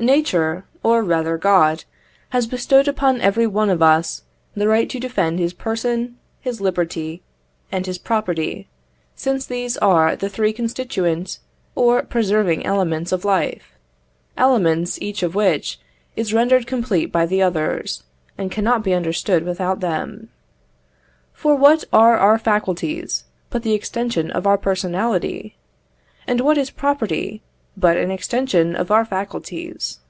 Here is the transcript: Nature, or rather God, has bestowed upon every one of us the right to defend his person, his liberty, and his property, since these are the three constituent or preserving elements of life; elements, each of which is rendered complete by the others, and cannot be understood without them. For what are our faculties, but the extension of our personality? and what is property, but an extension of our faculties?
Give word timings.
Nature, 0.00 0.64
or 0.82 1.04
rather 1.04 1.36
God, 1.36 1.84
has 2.30 2.46
bestowed 2.46 2.88
upon 2.88 3.20
every 3.20 3.46
one 3.46 3.68
of 3.68 3.82
us 3.82 4.22
the 4.54 4.66
right 4.66 4.88
to 4.88 4.98
defend 4.98 5.38
his 5.38 5.52
person, 5.52 6.16
his 6.40 6.58
liberty, 6.58 7.20
and 7.70 7.84
his 7.84 7.98
property, 7.98 8.66
since 9.14 9.44
these 9.44 9.76
are 9.76 10.16
the 10.16 10.30
three 10.30 10.54
constituent 10.54 11.38
or 11.74 12.00
preserving 12.02 12.64
elements 12.64 13.12
of 13.12 13.26
life; 13.26 13.74
elements, 14.38 14.98
each 15.02 15.22
of 15.22 15.34
which 15.34 15.78
is 16.16 16.32
rendered 16.32 16.66
complete 16.66 17.12
by 17.12 17.26
the 17.26 17.42
others, 17.42 18.02
and 18.38 18.50
cannot 18.50 18.82
be 18.82 18.94
understood 18.94 19.44
without 19.44 19.80
them. 19.80 20.30
For 21.34 21.54
what 21.56 21.84
are 21.92 22.16
our 22.16 22.38
faculties, 22.38 23.24
but 23.50 23.64
the 23.64 23.74
extension 23.74 24.30
of 24.30 24.46
our 24.46 24.56
personality? 24.56 25.58
and 26.26 26.40
what 26.40 26.56
is 26.56 26.70
property, 26.70 27.42
but 27.76 27.96
an 27.96 28.10
extension 28.10 28.74
of 28.74 28.90
our 28.90 29.04
faculties? 29.04 30.00